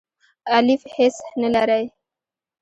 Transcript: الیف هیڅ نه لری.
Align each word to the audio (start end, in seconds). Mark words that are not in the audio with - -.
الیف 0.55 0.81
هیڅ 0.97 1.15
نه 1.41 1.49
لری. 1.53 1.85